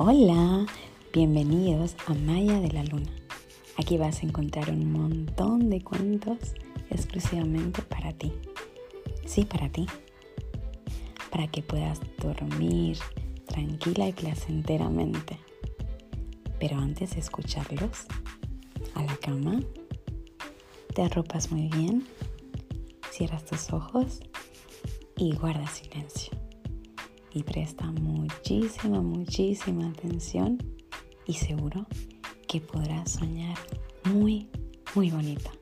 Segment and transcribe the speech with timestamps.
[0.00, 0.64] Hola,
[1.12, 3.10] bienvenidos a Maya de la Luna.
[3.78, 6.38] Aquí vas a encontrar un montón de cuentos
[6.88, 8.32] exclusivamente para ti.
[9.26, 9.88] Sí, para ti.
[11.32, 12.98] Para que puedas dormir
[13.48, 15.40] tranquila y placenteramente.
[16.60, 18.06] Pero antes de escucharlos,
[18.94, 19.58] a la cama,
[20.94, 22.06] te arropas muy bien,
[23.10, 24.20] cierras tus ojos
[25.16, 26.47] y guarda silencio
[27.38, 30.58] y presta muchísima, muchísima atención
[31.24, 31.86] y seguro
[32.48, 33.56] que podrás soñar
[34.04, 34.48] muy,
[34.94, 35.57] muy bonito.